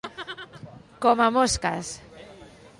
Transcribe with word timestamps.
Com 1.05 1.23
a 1.27 1.29
mosques. 1.37 1.95